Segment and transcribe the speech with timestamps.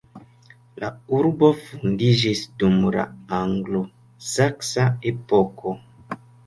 [0.83, 3.07] La urbo fondiĝis dum la
[3.43, 5.81] anglosaksa epoko.